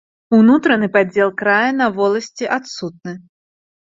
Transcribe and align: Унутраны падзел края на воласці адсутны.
Унутраны 0.37 0.87
падзел 0.95 1.29
края 1.41 1.69
на 1.81 1.91
воласці 1.99 2.45
адсутны. 2.59 3.13